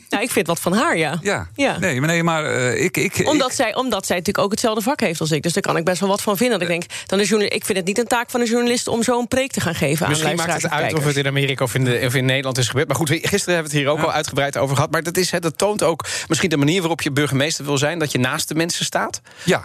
Nou, 0.09 0.23
ik 0.23 0.31
vind 0.31 0.47
wat 0.47 0.59
van 0.59 0.73
haar, 0.73 0.97
ja. 0.97 1.19
Ja, 1.21 1.47
ja. 1.55 1.77
nee, 1.79 1.99
maar, 1.99 2.09
nee, 2.09 2.23
maar 2.23 2.45
uh, 2.45 2.83
ik, 2.83 2.97
ik... 2.97 3.27
Omdat, 3.27 3.55
Zij, 3.55 3.75
omdat 3.75 4.05
zij 4.05 4.17
natuurlijk 4.17 4.45
ook 4.45 4.51
hetzelfde 4.51 4.81
vak 4.81 4.99
heeft 4.99 5.19
als 5.19 5.31
ik. 5.31 5.43
Dus 5.43 5.53
daar 5.53 5.63
kan 5.63 5.77
ik 5.77 5.83
best 5.83 5.99
wel 5.99 6.09
wat 6.09 6.21
van 6.21 6.37
vinden. 6.37 6.59
Dat 6.59 6.69
ik 6.69 6.73
denk, 6.79 6.91
dan 7.05 7.19
is 7.19 7.31
ik 7.31 7.65
vind 7.65 7.77
het 7.77 7.87
niet 7.87 7.97
een 7.97 8.07
taak 8.07 8.29
van 8.29 8.39
een 8.39 8.47
journalist... 8.47 8.87
om 8.87 9.03
zo'n 9.03 9.27
preek 9.27 9.51
te 9.51 9.61
gaan 9.61 9.75
geven 9.75 10.07
Misschien 10.07 10.29
aan 10.29 10.35
Misschien 10.35 10.51
maakt 10.51 10.63
het 10.63 10.71
uit 10.71 10.93
of 10.93 11.05
het 11.05 11.17
in 11.17 11.27
Amerika 11.27 11.63
of 11.63 11.75
in, 11.75 11.83
de, 11.83 12.01
of 12.05 12.15
in 12.15 12.25
Nederland 12.25 12.57
is 12.57 12.67
gebeurd. 12.67 12.87
Maar 12.87 12.97
goed, 12.97 13.09
gisteren 13.09 13.53
hebben 13.53 13.71
we 13.71 13.77
het 13.77 13.85
hier 13.87 13.87
ook 13.87 13.99
al 13.99 14.11
uitgebreid 14.11 14.57
over 14.57 14.75
gehad. 14.75 14.91
Maar 14.91 15.03
dat, 15.03 15.17
is, 15.17 15.29
dat 15.29 15.57
toont 15.57 15.83
ook 15.83 16.05
misschien 16.27 16.49
de 16.49 16.57
manier 16.57 16.79
waarop 16.79 17.01
je 17.01 17.11
burgemeester 17.11 17.65
wil 17.65 17.77
zijn... 17.77 17.99
dat 17.99 18.11
je 18.11 18.17
naast 18.17 18.47
de 18.47 18.55
mensen 18.55 18.85
staat. 18.85 19.21
Ja, 19.43 19.63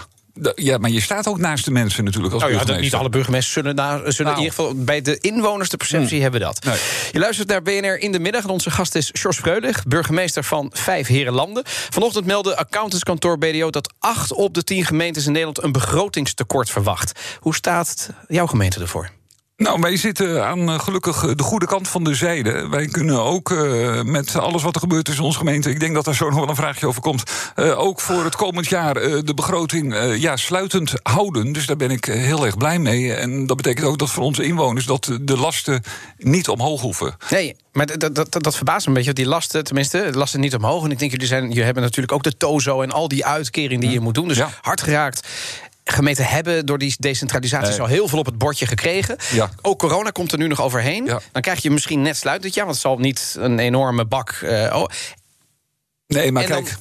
ja, 0.54 0.78
maar 0.78 0.90
je 0.90 1.00
staat 1.00 1.26
ook 1.26 1.38
naast 1.38 1.64
de 1.64 1.70
mensen 1.70 2.04
natuurlijk 2.04 2.34
als 2.34 2.42
nou 2.42 2.66
ja, 2.66 2.78
Niet 2.78 2.94
alle 2.94 3.08
burgemeesters 3.08 3.52
zullen, 3.52 3.76
daar, 3.76 3.98
zullen 3.98 4.16
in 4.16 4.24
nou. 4.24 4.36
ieder 4.36 4.54
geval 4.54 4.74
bij 4.74 5.00
de 5.00 5.18
inwoners 5.20 5.68
de 5.68 5.76
perceptie 5.76 6.12
hmm. 6.12 6.22
hebben 6.22 6.40
dat. 6.40 6.66
Je 7.12 7.18
luistert 7.18 7.48
naar 7.48 7.62
BNR 7.62 8.00
in 8.00 8.12
de 8.12 8.18
middag 8.18 8.42
en 8.44 8.50
onze 8.50 8.70
gast 8.70 8.94
is 8.94 9.10
George 9.12 9.40
Freulich, 9.40 9.84
burgemeester 9.84 10.44
van 10.44 10.70
Vijf 10.74 11.06
Herenlanden. 11.06 11.62
Vanochtend 11.66 12.26
meldde 12.26 12.56
accountantskantoor 12.56 13.38
BDO 13.38 13.70
dat 13.70 13.92
acht 13.98 14.32
op 14.32 14.54
de 14.54 14.64
tien 14.64 14.84
gemeentes 14.84 15.26
in 15.26 15.32
Nederland 15.32 15.62
een 15.62 15.72
begrotingstekort 15.72 16.70
verwacht. 16.70 17.20
Hoe 17.40 17.54
staat 17.54 18.10
jouw 18.28 18.46
gemeente 18.46 18.80
ervoor? 18.80 19.10
Nou, 19.58 19.80
wij 19.80 19.96
zitten 19.96 20.46
aan 20.46 20.70
uh, 20.70 20.78
gelukkig 20.78 21.34
de 21.34 21.42
goede 21.42 21.66
kant 21.66 21.88
van 21.88 22.04
de 22.04 22.14
zijde. 22.14 22.68
Wij 22.68 22.86
kunnen 22.86 23.22
ook 23.22 23.50
uh, 23.50 24.02
met 24.02 24.36
alles 24.36 24.62
wat 24.62 24.74
er 24.74 24.80
gebeurt 24.80 25.08
in 25.08 25.20
onze 25.20 25.38
gemeente... 25.38 25.70
ik 25.70 25.80
denk 25.80 25.94
dat 25.94 26.04
daar 26.04 26.14
zo 26.14 26.28
nog 26.28 26.38
wel 26.38 26.48
een 26.48 26.56
vraagje 26.56 26.86
over 26.86 27.00
komt... 27.00 27.22
Uh, 27.56 27.78
ook 27.78 28.00
voor 28.00 28.24
het 28.24 28.36
komend 28.36 28.68
jaar 28.68 28.94
de 28.94 29.34
begroting 29.34 30.14
ja, 30.18 30.36
sluitend 30.36 30.94
houden. 31.02 31.52
Dus 31.52 31.66
daar 31.66 31.76
ben 31.76 31.90
ik 31.90 32.04
heel 32.04 32.46
erg 32.46 32.56
blij 32.56 32.78
mee. 32.78 33.14
En 33.14 33.46
dat 33.46 33.56
betekent 33.56 33.86
ook 33.86 33.98
dat 33.98 34.10
voor 34.10 34.24
onze 34.24 34.44
inwoners... 34.44 34.86
dat 34.86 35.18
de 35.20 35.36
lasten 35.36 35.82
niet 36.18 36.48
omhoog 36.48 36.80
hoeven. 36.80 37.16
Nee, 37.30 37.56
maar 37.72 37.98
dat, 37.98 38.14
dat, 38.14 38.42
dat 38.42 38.56
verbaast 38.56 38.86
me 38.86 38.88
een 38.88 38.98
beetje. 38.98 39.12
Die 39.12 39.26
lasten, 39.26 39.64
tenminste, 39.64 40.08
de 40.10 40.18
lasten 40.18 40.40
niet 40.40 40.54
omhoog. 40.54 40.84
En 40.84 40.90
ik 40.90 40.98
denk, 40.98 41.10
jullie, 41.10 41.26
zijn, 41.26 41.48
jullie 41.48 41.64
hebben 41.64 41.82
natuurlijk 41.82 42.12
ook 42.12 42.22
de 42.22 42.36
TOZO... 42.36 42.82
en 42.82 42.90
al 42.90 43.08
die 43.08 43.26
uitkeringen 43.26 43.80
die 43.80 43.90
je 43.90 44.00
moet 44.00 44.14
doen. 44.14 44.28
Dus 44.28 44.36
ja. 44.36 44.50
hard 44.60 44.80
geraakt 44.80 45.28
gemeenten 45.92 46.24
hebben 46.24 46.66
door 46.66 46.78
die 46.78 46.94
decentralisatie 46.98 47.80
al 47.80 47.86
heel 47.86 48.08
veel 48.08 48.18
op 48.18 48.26
het 48.26 48.38
bordje 48.38 48.66
gekregen. 48.66 49.16
Ja. 49.32 49.50
Ook 49.62 49.78
corona 49.78 50.10
komt 50.10 50.32
er 50.32 50.38
nu 50.38 50.46
nog 50.46 50.62
overheen. 50.62 51.04
Dan 51.32 51.42
krijg 51.42 51.62
je 51.62 51.70
misschien 51.70 52.02
net 52.02 52.16
sluitend 52.16 52.54
jaar, 52.54 52.64
want 52.64 52.76
het 52.76 52.86
zal 52.86 52.98
niet 52.98 53.36
een 53.38 53.58
enorme 53.58 54.04
bak. 54.04 54.40
Uh, 54.42 54.74
oh. 54.76 54.86
Nee, 56.06 56.32
maar 56.32 56.44
kijk. 56.44 56.76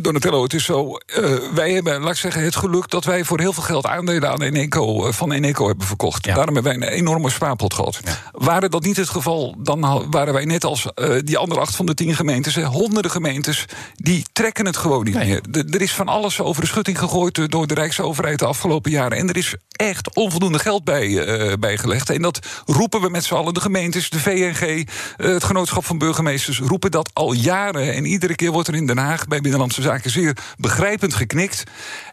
Donatello, 0.00 0.42
het 0.42 0.54
is 0.54 0.64
zo. 0.64 0.98
Uh, 1.18 1.36
wij 1.54 1.72
hebben, 1.72 2.00
laat 2.00 2.12
ik 2.12 2.18
zeggen, 2.18 2.42
het 2.42 2.56
geluk 2.56 2.90
dat 2.90 3.04
wij 3.04 3.24
voor 3.24 3.40
heel 3.40 3.52
veel 3.52 3.62
geld 3.62 3.86
aandelen 3.86 4.30
aan 4.30 4.42
Eneco, 4.42 5.06
uh, 5.06 5.12
van 5.12 5.32
Eneco 5.32 5.66
hebben 5.66 5.86
verkocht. 5.86 6.24
Daarom 6.24 6.54
hebben 6.54 6.78
wij 6.78 6.88
een 6.88 6.94
enorme 6.94 7.30
spaarpot 7.30 7.74
gehad. 7.74 8.00
Ja. 8.04 8.18
Waren 8.32 8.70
dat 8.70 8.82
niet 8.82 8.96
het 8.96 9.08
geval, 9.08 9.54
dan 9.58 10.08
waren 10.10 10.32
wij 10.32 10.44
net 10.44 10.64
als 10.64 10.86
uh, 10.94 11.18
die 11.24 11.38
andere 11.38 11.60
acht 11.60 11.76
van 11.76 11.86
de 11.86 11.94
tien 11.94 12.14
gemeentes, 12.14 12.56
honderden 12.56 13.10
gemeentes, 13.10 13.64
die 13.94 14.24
trekken 14.32 14.66
het 14.66 14.76
gewoon 14.76 15.04
niet 15.04 15.14
meer. 15.14 15.40
er 15.50 15.82
is 15.82 15.92
van 15.92 16.08
alles 16.08 16.40
over 16.40 16.62
de 16.62 16.68
schutting 16.68 16.98
gegooid 16.98 17.50
door 17.50 17.66
de 17.66 17.74
Rijksoverheid 17.74 18.38
de 18.38 18.46
afgelopen 18.46 18.90
jaren. 18.90 19.18
En 19.18 19.28
er 19.28 19.36
is 19.36 19.54
echt 19.70 20.14
onvoldoende 20.14 20.58
geld 20.58 20.84
bij, 20.84 21.56
bijgelegd. 21.60 22.10
En 22.10 22.22
dat 22.22 22.38
roepen 22.66 23.00
we 23.00 23.08
met 23.08 23.24
z'n 23.24 23.34
allen. 23.34 23.54
De 23.54 23.60
gemeentes, 23.60 24.10
de 24.10 24.20
VNG, 24.20 24.88
het 25.16 25.44
Genootschap 25.44 25.84
van 25.84 25.98
Burgemeesters 25.98 26.60
roepen 26.60 26.90
dat 26.90 27.10
al 27.12 27.32
jaren. 27.32 27.94
En 27.94 28.04
iedere 28.04 28.34
keer 28.34 28.50
wordt 28.50 28.68
er 28.68 28.74
in 28.74 28.86
Den 28.86 28.98
Haag 28.98 29.26
bij 29.26 29.40
Binnenlandse 29.56 29.82
Zaken 29.82 30.10
zeer 30.10 30.36
begrijpend 30.56 31.14
geknikt. 31.14 31.62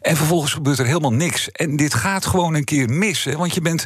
En 0.02 0.16
vervolgens 0.16 0.54
gebeurt 0.54 0.80
er 0.80 0.86
helemaal 0.86 1.14
niks. 1.14 1.52
En 1.52 1.76
dit 1.76 1.94
gaat 1.94 2.26
gewoon 2.26 2.54
een 2.54 2.64
keer 2.64 2.90
mis. 2.90 3.24
Hè, 3.24 3.38
want 3.38 3.54
je 3.54 3.62
bent. 3.62 3.86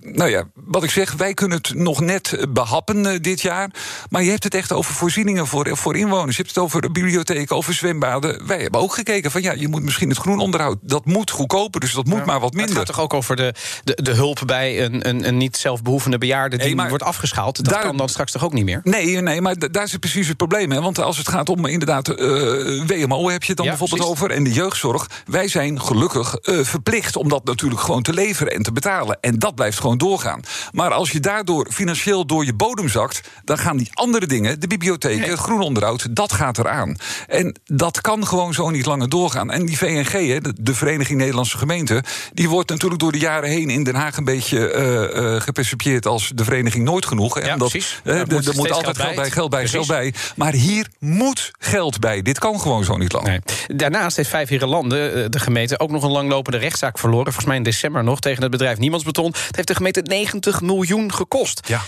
nou 0.00 0.30
ja, 0.30 0.44
wat 0.54 0.84
ik 0.84 0.90
zeg, 0.90 1.12
wij 1.12 1.34
kunnen 1.34 1.58
het 1.58 1.74
nog 1.74 2.00
net 2.00 2.46
behappen 2.48 3.22
dit 3.22 3.40
jaar. 3.40 3.70
Maar 4.10 4.22
je 4.22 4.30
hebt 4.30 4.44
het 4.44 4.54
echt 4.54 4.72
over 4.72 4.94
voorzieningen 4.94 5.46
voor, 5.46 5.76
voor 5.76 5.96
inwoners. 5.96 6.36
Je 6.36 6.42
hebt 6.42 6.54
het 6.54 6.64
over 6.64 6.80
bibliotheken, 6.80 7.56
over 7.56 7.74
zwembaden. 7.74 8.46
Wij 8.46 8.60
hebben 8.60 8.80
ook 8.80 8.94
gekeken 8.94 9.30
van 9.30 9.42
ja, 9.42 9.52
je 9.52 9.68
moet 9.68 9.82
misschien 9.82 10.08
het 10.08 10.18
groenonderhoud. 10.18 10.78
Dat 10.82 11.04
moet 11.04 11.30
goedkoper, 11.30 11.80
dus 11.80 11.92
dat 11.92 12.06
moet 12.06 12.24
maar 12.24 12.40
wat 12.40 12.52
minder. 12.52 12.76
Het 12.76 12.78
gaat 12.78 12.86
toch 12.86 13.00
ook 13.00 13.14
over 13.14 13.36
de, 13.36 13.54
de, 13.84 14.02
de 14.02 14.12
hulp 14.12 14.42
bij 14.46 14.84
een, 14.84 15.08
een, 15.08 15.28
een 15.28 15.36
niet 15.36 15.56
zelfbehoevende 15.56 16.18
bejaarde 16.18 16.56
die 16.56 16.76
wordt 16.76 17.02
afgeschaald. 17.02 17.64
Dat 17.64 17.78
kan 17.78 17.96
dan 17.96 18.08
straks 18.08 18.32
toch 18.32 18.44
ook 18.44 18.52
niet 18.52 18.64
meer? 18.64 18.80
Nee, 18.82 19.20
nee 19.20 19.40
maar 19.40 19.70
daar 19.70 19.88
zit 19.88 20.00
precies 20.00 20.28
het 20.28 20.36
probleem. 20.36 20.70
Hè? 20.70 20.80
Want 20.80 20.98
als 20.98 21.18
het 21.18 21.28
gaat 21.28 21.48
om 21.48 21.66
inderdaad 21.86 22.20
uh, 22.20 23.06
WMO, 23.06 23.28
heb 23.30 23.42
je 23.42 23.48
het 23.48 23.56
dan 23.56 23.66
bijvoorbeeld 23.66 24.02
over. 24.02 24.30
En 24.30 24.44
de 24.44 24.52
jeugdzorg. 24.52 25.06
Wij 25.26 25.48
zijn 25.48 25.80
gelukkig 25.80 26.38
uh, 26.42 26.64
verplicht 26.64 27.16
om 27.16 27.28
dat 27.28 27.44
natuurlijk 27.44 27.80
gewoon 27.80 28.02
te 28.02 28.12
leveren 28.12 28.52
en 28.52 28.62
te 28.62 28.72
betalen. 28.72 29.18
En 29.20 29.38
dat 29.38 29.54
blijft 29.54 29.80
gewoon 29.80 29.98
doorgaan. 29.98 30.40
Maar 30.72 30.92
als 30.92 31.10
je 31.10 31.20
daardoor 31.20 31.66
financieel 31.70 32.26
door 32.26 32.44
je 32.44 32.54
bodem 32.54 32.88
zakt, 32.88 33.20
dan 33.44 33.58
gaan 33.58 33.76
die 33.76 33.90
andere 33.92 34.26
dingen, 34.26 34.60
de 34.60 34.66
bibliotheken, 34.66 35.20
nee. 35.20 35.30
het 35.30 35.38
groenonderhoud, 35.38 36.16
dat 36.16 36.32
gaat 36.32 36.58
eraan. 36.58 36.96
En 37.26 37.58
dat 37.64 38.00
kan 38.00 38.26
gewoon 38.26 38.54
zo 38.54 38.70
niet 38.70 38.86
langer 38.86 39.08
doorgaan. 39.08 39.50
En 39.50 39.66
die 39.66 39.78
VNG, 39.78 40.40
de 40.60 40.74
Vereniging 40.74 41.18
Nederlandse 41.18 41.58
Gemeenten, 41.58 42.02
die 42.32 42.48
wordt 42.48 42.70
natuurlijk 42.70 43.00
door 43.00 43.12
de 43.12 43.18
jaren 43.18 43.48
heen 43.48 43.70
in 43.70 43.84
Den 43.84 43.94
Haag 43.94 44.16
een 44.16 44.24
beetje 44.24 44.74
uh, 44.74 45.22
uh, 45.22 45.40
gepercipieerd 45.40 46.06
als 46.06 46.32
de 46.34 46.44
vereniging 46.44 46.84
nooit 46.84 47.06
genoeg. 47.06 47.40
Ja, 47.40 47.56
dat, 47.56 47.70
precies. 47.70 48.00
Uh, 48.04 48.20
er 48.20 48.26
moet, 48.28 48.54
moet 48.56 48.70
altijd 48.70 48.98
geld 48.98 49.14
bij, 49.14 49.30
geld 49.30 49.50
bij, 49.50 49.68
geld 49.68 49.86
bij. 49.86 50.14
Maar 50.36 50.52
hier 50.52 50.86
moet 50.98 51.52
geld 51.76 52.00
bij. 52.00 52.22
Dit 52.22 52.38
kan 52.38 52.60
gewoon 52.60 52.84
zo 52.84 52.96
niet 52.96 53.12
lang. 53.12 53.26
Nee. 53.26 53.40
Daarnaast 53.66 54.16
heeft 54.16 54.28
Vijf 54.28 54.60
Landen, 54.60 55.30
de 55.30 55.38
gemeente, 55.38 55.78
ook 55.78 55.90
nog 55.90 56.02
een 56.02 56.10
langlopende 56.10 56.58
rechtszaak 56.58 56.98
verloren. 56.98 57.24
Volgens 57.24 57.46
mij 57.46 57.56
in 57.56 57.62
december 57.62 58.04
nog 58.04 58.20
tegen 58.20 58.42
het 58.42 58.50
bedrijf 58.50 58.78
Niemandsbeton. 58.78 59.26
Het 59.46 59.56
heeft 59.56 59.68
de 59.68 59.74
gemeente 59.74 60.00
90 60.00 60.60
miljoen 60.60 61.12
gekost. 61.12 61.68
Ja. 61.68 61.80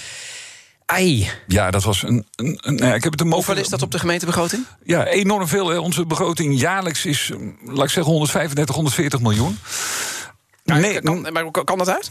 Ai. 0.85 1.30
Ja, 1.47 1.71
dat 1.71 1.83
was 1.83 2.02
een. 2.02 2.26
een, 2.37 2.59
een 2.61 2.75
nou 2.75 2.95
ik 2.95 3.02
heb 3.02 3.12
het 3.12 3.21
een 3.21 3.33
Hoeveel 3.33 3.57
is 3.57 3.68
dat 3.68 3.83
op 3.83 3.90
de 3.90 3.99
gemeentebegroting? 3.99 4.64
Ja, 4.85 5.07
enorm 5.07 5.49
veel. 5.49 5.83
Onze 5.83 6.07
begroting 6.07 6.61
jaarlijks 6.61 7.07
is, 7.07 7.33
laat 7.64 7.85
ik 7.85 7.90
zeggen, 7.90 8.12
135, 8.12 8.75
140 8.75 9.21
miljoen. 9.21 9.59
nee, 10.64 11.00
kan, 11.00 11.26
maar 11.33 11.50
kan 11.50 11.78
dat 11.78 11.88
uit? 11.88 12.11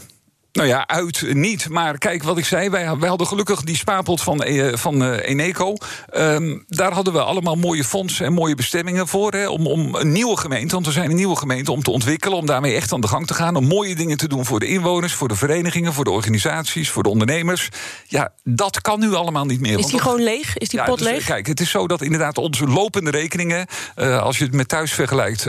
Nou 0.52 0.68
ja, 0.68 0.86
uit 0.86 1.34
niet. 1.34 1.68
Maar 1.68 1.98
kijk, 1.98 2.22
wat 2.22 2.38
ik 2.38 2.44
zei, 2.44 2.70
wij, 2.70 2.96
wij 2.96 3.08
hadden 3.08 3.26
gelukkig 3.26 3.62
die 3.62 3.76
spaarpot 3.76 4.22
van, 4.22 4.46
uh, 4.46 4.74
van 4.76 5.02
uh, 5.02 5.28
Eneco. 5.28 5.74
Um, 6.16 6.64
daar 6.68 6.92
hadden 6.92 7.12
we 7.12 7.22
allemaal 7.22 7.54
mooie 7.54 7.84
fondsen 7.84 8.26
en 8.26 8.32
mooie 8.32 8.54
bestemmingen 8.54 9.08
voor. 9.08 9.32
Hè, 9.32 9.48
om, 9.48 9.66
om 9.66 9.94
een 9.94 10.12
nieuwe 10.12 10.36
gemeente, 10.36 10.74
want 10.74 10.86
we 10.86 10.92
zijn 10.92 11.10
een 11.10 11.16
nieuwe 11.16 11.36
gemeente, 11.36 11.72
om 11.72 11.82
te 11.82 11.90
ontwikkelen. 11.90 12.38
Om 12.38 12.46
daarmee 12.46 12.74
echt 12.74 12.92
aan 12.92 13.00
de 13.00 13.08
gang 13.08 13.26
te 13.26 13.34
gaan. 13.34 13.56
Om 13.56 13.66
mooie 13.66 13.94
dingen 13.94 14.16
te 14.16 14.28
doen 14.28 14.44
voor 14.44 14.60
de 14.60 14.66
inwoners, 14.66 15.12
voor 15.12 15.28
de 15.28 15.36
verenigingen, 15.36 15.92
voor 15.92 16.04
de 16.04 16.10
organisaties, 16.10 16.90
voor 16.90 17.02
de 17.02 17.08
ondernemers. 17.08 17.68
Ja, 18.06 18.32
dat 18.44 18.80
kan 18.80 19.00
nu 19.00 19.14
allemaal 19.14 19.44
niet 19.44 19.60
meer. 19.60 19.78
Is 19.78 19.86
die 19.86 20.00
gewoon 20.00 20.22
leeg? 20.22 20.56
Is 20.56 20.68
die 20.68 20.82
pot 20.82 20.98
dus, 20.98 21.08
leeg? 21.08 21.24
Kijk, 21.24 21.46
het 21.46 21.60
is 21.60 21.70
zo 21.70 21.86
dat 21.86 22.02
inderdaad 22.02 22.38
onze 22.38 22.66
lopende 22.66 23.10
rekeningen, 23.10 23.66
uh, 23.96 24.22
als 24.22 24.38
je 24.38 24.44
het 24.44 24.54
met 24.54 24.68
thuis 24.68 24.92
vergelijkt, 24.92 25.46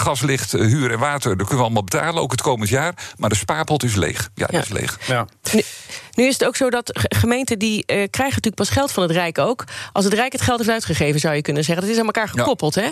gas, 0.00 0.20
licht, 0.20 0.52
huur 0.52 0.90
en 0.90 0.98
water, 0.98 1.28
dat 1.28 1.36
kunnen 1.36 1.56
we 1.56 1.62
allemaal 1.62 1.84
betalen, 1.84 2.22
ook 2.22 2.30
het 2.30 2.42
komend 2.42 2.68
jaar. 2.68 2.94
Maar 3.16 3.28
de 3.28 3.36
spaarpot 3.36 3.82
is 3.82 3.94
leeg. 3.94 4.30
Ja, 4.34 4.48
ja. 4.50 4.58
dat 4.58 4.62
is 4.62 4.68
leeg. 4.68 4.98
Ja. 5.06 5.26
Nu, 6.14 6.24
is 6.24 6.32
het 6.32 6.44
ook 6.44 6.56
zo 6.56 6.70
dat 6.70 6.90
gemeenten 6.92 7.58
die 7.58 7.76
uh, 7.76 7.84
krijgen 7.86 8.24
natuurlijk 8.24 8.54
pas 8.54 8.68
geld 8.68 8.92
van 8.92 9.02
het 9.02 9.12
Rijk 9.12 9.38
ook. 9.38 9.64
Als 9.92 10.04
het 10.04 10.14
Rijk 10.14 10.32
het 10.32 10.40
geld 10.40 10.58
heeft 10.58 10.70
uitgegeven, 10.70 11.20
zou 11.20 11.34
je 11.34 11.42
kunnen 11.42 11.64
zeggen. 11.64 11.84
Dat 11.84 11.94
is 11.94 12.00
aan 12.00 12.06
elkaar 12.06 12.28
gekoppeld. 12.28 12.74
Hè? 12.74 12.88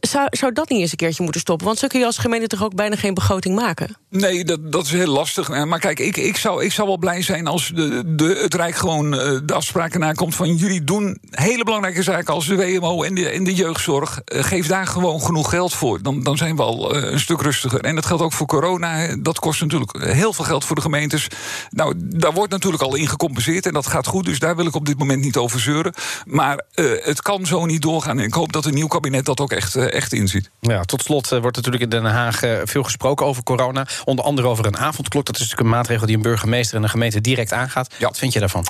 Zou, 0.00 0.26
zou 0.30 0.52
dat 0.52 0.68
niet 0.68 0.80
eens 0.80 0.90
een 0.90 0.96
keertje 0.96 1.22
moeten 1.22 1.40
stoppen? 1.40 1.66
Want 1.66 1.78
zo 1.78 1.86
kun 1.86 1.98
je 1.98 2.06
als 2.06 2.18
gemeente 2.18 2.46
toch 2.46 2.64
ook 2.64 2.74
bijna 2.74 2.96
geen 2.96 3.14
begroting 3.14 3.54
maken? 3.54 3.96
Nee, 4.10 4.44
dat, 4.44 4.72
dat 4.72 4.84
is 4.84 4.90
heel 4.90 5.12
lastig. 5.12 5.64
Maar 5.64 5.78
kijk, 5.78 5.98
ik, 5.98 6.16
ik, 6.16 6.36
zou, 6.36 6.64
ik 6.64 6.72
zou 6.72 6.88
wel 6.88 6.98
blij 6.98 7.22
zijn 7.22 7.46
als 7.46 7.72
de, 7.74 8.14
de, 8.16 8.38
het 8.42 8.54
Rijk 8.54 8.76
gewoon 8.76 9.14
uh, 9.14 9.40
de 9.44 9.54
afspraken 9.54 10.00
nakomt 10.00 10.34
van 10.34 10.56
jullie 10.56 10.84
doen 10.84 11.18
hele 11.30 11.64
belangrijke 11.64 12.02
zaken 12.02 12.34
als 12.34 12.46
de 12.46 12.56
WMO 12.56 13.02
en 13.02 13.14
de, 13.14 13.28
en 13.28 13.44
de 13.44 13.54
jeugdzorg. 13.54 14.20
Uh, 14.24 14.44
geef 14.44 14.66
daar 14.66 14.86
gewoon 14.86 15.20
genoeg 15.22 15.50
geld 15.50 15.74
voor. 15.74 16.02
Dan, 16.02 16.22
dan 16.22 16.36
zijn 16.36 16.56
we 16.56 16.62
al 16.62 16.94
een 16.94 17.20
stuk 17.20 17.40
rustiger. 17.40 17.80
En 17.80 17.94
dat 17.94 18.06
geldt 18.06 18.22
ook 18.22 18.32
voor 18.32 18.46
corona. 18.46 19.16
Dat 19.16 19.38
kost 19.38 19.60
natuurlijk 19.60 20.04
heel 20.04 20.32
veel 20.32 20.44
geld 20.44 20.64
voor 20.64 20.73
de 20.74 20.80
gemeentes. 20.80 21.28
Nou, 21.70 21.94
daar 21.96 22.32
wordt 22.32 22.52
natuurlijk 22.52 22.82
al 22.82 22.94
in 22.94 23.08
gecompenseerd 23.08 23.66
en 23.66 23.72
dat 23.72 23.86
gaat 23.86 24.06
goed. 24.06 24.24
Dus 24.24 24.38
daar 24.38 24.56
wil 24.56 24.66
ik 24.66 24.74
op 24.74 24.86
dit 24.86 24.98
moment 24.98 25.22
niet 25.22 25.36
over 25.36 25.60
zeuren. 25.60 25.94
Maar 26.24 26.64
uh, 26.74 26.90
het 27.04 27.22
kan 27.22 27.46
zo 27.46 27.66
niet 27.66 27.82
doorgaan. 27.82 28.18
En 28.18 28.24
ik 28.24 28.34
hoop 28.34 28.52
dat 28.52 28.64
een 28.64 28.74
nieuw 28.74 28.86
kabinet 28.86 29.24
dat 29.24 29.40
ook 29.40 29.52
echt, 29.52 29.76
uh, 29.76 29.92
echt 29.92 30.12
inziet. 30.12 30.50
Ja, 30.60 30.82
tot 30.82 31.02
slot 31.02 31.32
uh, 31.32 31.40
wordt 31.40 31.56
natuurlijk 31.56 31.82
in 31.82 31.88
Den 31.88 32.04
Haag 32.04 32.40
veel 32.64 32.82
gesproken 32.82 33.26
over 33.26 33.42
corona. 33.42 33.86
Onder 34.04 34.24
andere 34.24 34.48
over 34.48 34.66
een 34.66 34.76
avondklok. 34.76 35.26
Dat 35.26 35.34
is 35.34 35.40
natuurlijk 35.40 35.68
een 35.68 35.76
maatregel 35.76 36.06
die 36.06 36.16
een 36.16 36.22
burgemeester 36.22 36.76
en 36.76 36.82
een 36.82 36.88
gemeente 36.88 37.20
direct 37.20 37.52
aangaat. 37.52 37.94
Ja. 37.98 38.06
Wat 38.06 38.18
vind 38.18 38.32
je 38.32 38.40
daarvan? 38.40 38.66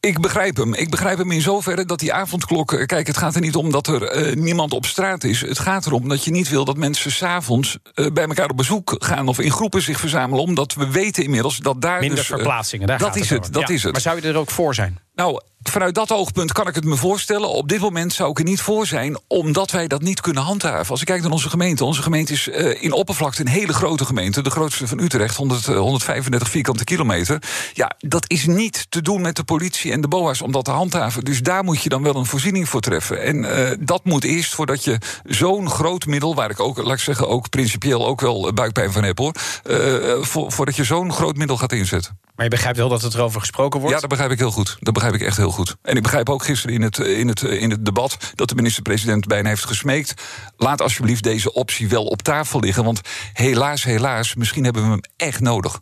Ik 0.00 0.20
begrijp 0.20 0.56
hem. 0.56 0.74
Ik 0.74 0.90
begrijp 0.90 1.18
hem 1.18 1.30
in 1.30 1.40
zoverre 1.40 1.84
dat 1.84 1.98
die 1.98 2.12
avondklok. 2.12 2.72
Eh, 2.72 2.86
kijk, 2.86 3.06
het 3.06 3.16
gaat 3.16 3.34
er 3.34 3.40
niet 3.40 3.56
om 3.56 3.70
dat 3.70 3.86
er 3.86 4.28
uh, 4.28 4.36
niemand 4.36 4.72
op 4.72 4.86
straat 4.86 5.24
is. 5.24 5.40
Het 5.40 5.58
gaat 5.58 5.86
erom 5.86 6.08
dat 6.08 6.24
je 6.24 6.30
niet 6.30 6.48
wil 6.48 6.64
dat 6.64 6.76
mensen 6.76 7.12
s'avonds 7.12 7.78
uh, 7.94 8.06
bij 8.12 8.26
elkaar 8.26 8.50
op 8.50 8.56
bezoek 8.56 8.94
gaan 8.98 9.28
of 9.28 9.38
in 9.38 9.50
groepen 9.50 9.82
zich 9.82 10.00
verzamelen. 10.00 10.44
Omdat 10.44 10.74
we 10.74 10.90
weten 10.90 11.22
inmiddels 11.22 11.56
dat 11.56 11.80
daar. 11.80 12.00
Minder 12.00 12.18
dus, 12.18 12.26
verplaatsingen, 12.26 12.86
daar 12.86 12.98
dat 12.98 13.16
is 13.16 13.30
het. 13.30 13.52
Dat 13.52 13.70
is 13.70 13.82
het. 13.82 13.92
Maar 13.92 14.00
zou 14.00 14.20
je 14.20 14.28
er 14.28 14.36
ook 14.36 14.50
voor 14.50 14.74
zijn? 14.74 14.98
Nou, 15.18 15.40
vanuit 15.62 15.94
dat 15.94 16.12
oogpunt 16.12 16.52
kan 16.52 16.68
ik 16.68 16.74
het 16.74 16.84
me 16.84 16.96
voorstellen. 16.96 17.48
Op 17.48 17.68
dit 17.68 17.80
moment 17.80 18.12
zou 18.12 18.30
ik 18.30 18.38
er 18.38 18.44
niet 18.44 18.60
voor 18.60 18.86
zijn, 18.86 19.18
omdat 19.26 19.70
wij 19.70 19.86
dat 19.86 20.02
niet 20.02 20.20
kunnen 20.20 20.42
handhaven. 20.42 20.90
Als 20.90 21.00
ik 21.00 21.06
kijk 21.06 21.22
naar 21.22 21.30
onze 21.30 21.50
gemeente. 21.50 21.84
Onze 21.84 22.02
gemeente 22.02 22.32
is 22.32 22.48
uh, 22.48 22.82
in 22.82 22.92
oppervlakte 22.92 23.40
een 23.40 23.48
hele 23.48 23.72
grote 23.72 24.04
gemeente. 24.04 24.42
De 24.42 24.50
grootste 24.50 24.86
van 24.86 25.00
Utrecht, 25.00 25.36
100, 25.36 25.66
135 25.66 26.48
vierkante 26.48 26.84
kilometer. 26.84 27.42
Ja, 27.72 27.92
dat 27.98 28.30
is 28.30 28.46
niet 28.46 28.86
te 28.88 29.02
doen 29.02 29.20
met 29.20 29.36
de 29.36 29.44
politie 29.44 29.87
en 29.92 30.00
de 30.00 30.08
BOA's 30.08 30.42
om 30.42 30.52
dat 30.52 30.64
te 30.64 30.70
handhaven. 30.70 31.24
Dus 31.24 31.42
daar 31.42 31.64
moet 31.64 31.82
je 31.82 31.88
dan 31.88 32.02
wel 32.02 32.16
een 32.16 32.26
voorziening 32.26 32.68
voor 32.68 32.80
treffen. 32.80 33.22
En 33.22 33.36
uh, 33.36 33.70
dat 33.80 34.04
moet 34.04 34.24
eerst 34.24 34.54
voordat 34.54 34.84
je 34.84 34.98
zo'n 35.24 35.70
groot 35.70 36.06
middel, 36.06 36.34
waar 36.34 36.50
ik 36.50 36.60
ook, 36.60 36.82
laat 36.82 36.92
ik 36.92 36.98
zeggen, 36.98 37.28
ook 37.28 37.50
principieel 37.50 38.06
ook 38.06 38.20
wel 38.20 38.52
buikpijn 38.52 38.92
van 38.92 39.02
heb 39.02 39.18
hoor. 39.18 39.34
Uh, 39.66 40.22
voor, 40.22 40.52
voordat 40.52 40.76
je 40.76 40.84
zo'n 40.84 41.12
groot 41.12 41.36
middel 41.36 41.56
gaat 41.56 41.72
inzetten. 41.72 42.18
Maar 42.34 42.44
je 42.44 42.52
begrijpt 42.52 42.78
wel 42.78 42.88
dat 42.88 43.02
het 43.02 43.14
erover 43.14 43.40
gesproken 43.40 43.80
wordt? 43.80 43.94
Ja, 43.94 44.00
dat 44.00 44.10
begrijp 44.10 44.30
ik 44.30 44.38
heel 44.38 44.50
goed. 44.50 44.76
Dat 44.80 44.94
begrijp 44.94 45.14
ik 45.14 45.20
echt 45.20 45.36
heel 45.36 45.50
goed. 45.50 45.76
En 45.82 45.96
ik 45.96 46.02
begrijp 46.02 46.30
ook 46.30 46.44
gisteren 46.44 46.74
in 46.74 46.82
het, 46.82 46.98
in 46.98 47.28
het, 47.28 47.42
in 47.42 47.70
het 47.70 47.84
debat 47.84 48.16
dat 48.34 48.48
de 48.48 48.54
minister-president 48.54 49.26
bijna 49.26 49.48
heeft 49.48 49.64
gesmeekt. 49.64 50.22
Laat 50.56 50.82
alsjeblieft 50.82 51.22
deze 51.22 51.52
optie 51.52 51.88
wel 51.88 52.04
op 52.04 52.22
tafel 52.22 52.60
liggen. 52.60 52.84
Want 52.84 53.00
helaas, 53.32 53.84
helaas, 53.84 54.34
misschien 54.34 54.64
hebben 54.64 54.82
we 54.82 54.88
hem 54.88 55.00
echt 55.16 55.40
nodig. 55.40 55.80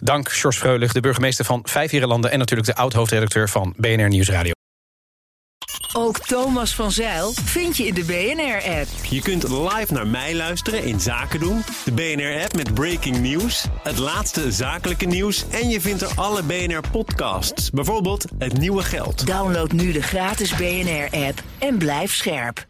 Dank, 0.00 0.32
George 0.32 0.58
Freulich, 0.58 0.92
de 0.92 1.00
burgemeester 1.00 1.44
van 1.44 1.60
Vijf 1.64 1.92
Landen 1.92 2.30
en 2.30 2.38
natuurlijk 2.38 2.68
de 2.68 2.74
oud-hoofdredacteur 2.74 3.48
van 3.48 3.74
BNR 3.76 4.08
Nieuwsradio. 4.08 4.52
Ook 5.92 6.18
Thomas 6.18 6.74
van 6.74 6.92
Zeil 6.92 7.32
vind 7.32 7.76
je 7.76 7.86
in 7.86 7.94
de 7.94 8.04
BNR-app. 8.04 8.88
Je 9.10 9.20
kunt 9.20 9.48
live 9.48 9.92
naar 9.92 10.06
mij 10.06 10.34
luisteren 10.34 10.84
in 10.84 11.00
Zaken 11.00 11.40
doen. 11.40 11.62
De 11.84 11.92
BNR-app 11.92 12.56
met 12.56 12.74
breaking 12.74 13.18
news, 13.18 13.66
het 13.82 13.98
laatste 13.98 14.52
zakelijke 14.52 15.06
nieuws... 15.06 15.48
en 15.48 15.68
je 15.68 15.80
vindt 15.80 16.02
er 16.02 16.10
alle 16.14 16.42
BNR-podcasts, 16.42 17.70
bijvoorbeeld 17.70 18.24
Het 18.38 18.58
Nieuwe 18.58 18.82
Geld. 18.82 19.26
Download 19.26 19.72
nu 19.72 19.92
de 19.92 20.02
gratis 20.02 20.54
BNR-app 20.54 21.42
en 21.58 21.78
blijf 21.78 22.14
scherp. 22.14 22.66